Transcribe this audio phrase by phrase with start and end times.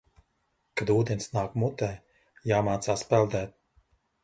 [0.81, 1.91] Kad ūdens nāk mutē,
[2.55, 3.57] jāmācās peldēt.